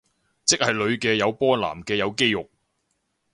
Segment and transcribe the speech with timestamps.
[0.45, 2.49] 即係女嘅有波男嘅有肌肉